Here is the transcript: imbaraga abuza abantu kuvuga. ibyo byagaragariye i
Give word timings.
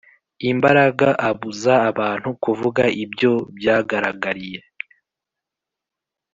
imbaraga 0.51 1.09
abuza 1.29 1.73
abantu 1.89 2.29
kuvuga. 2.43 2.83
ibyo 3.03 3.31
byagaragariye 3.57 4.59
i 4.59 4.63